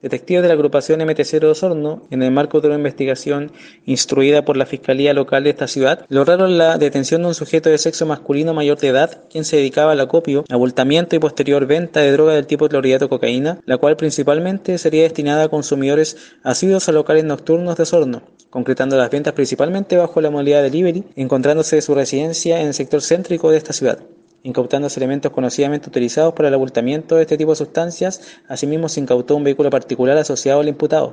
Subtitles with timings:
[0.00, 3.50] Detectives de la agrupación MT0 de Osorno, en el marco de una investigación
[3.84, 7.78] instruida por la Fiscalía Local de esta ciudad, lograron la detención de un sujeto de
[7.78, 12.12] sexo masculino mayor de edad, quien se dedicaba al acopio, abultamiento y posterior venta de
[12.12, 17.24] droga del tipo clorhidrato cocaína, la cual principalmente sería destinada a consumidores asiduos a locales
[17.24, 22.68] nocturnos de Osorno, concretando las ventas principalmente bajo la modalidad delivery, encontrándose su residencia en
[22.68, 23.98] el sector céntrico de esta ciudad
[24.42, 28.22] incautándose elementos conocidamente utilizados para el abultamiento de este tipo de sustancias.
[28.48, 31.06] Asimismo, se incautó un vehículo particular asociado al imputado.